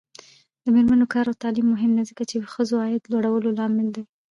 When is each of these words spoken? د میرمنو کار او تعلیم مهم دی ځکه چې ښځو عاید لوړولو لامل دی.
د 0.63 0.65
میرمنو 0.75 1.05
کار 1.13 1.25
او 1.29 1.41
تعلیم 1.43 1.67
مهم 1.73 1.91
دی 1.97 2.03
ځکه 2.11 2.23
چې 2.29 2.49
ښځو 2.53 2.75
عاید 2.83 3.03
لوړولو 3.11 3.49
لامل 3.59 3.87
دی. 3.95 4.03